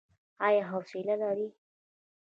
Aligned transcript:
ایا 0.45 0.63
حوصله 0.71 1.13
لرئ؟ 1.21 1.47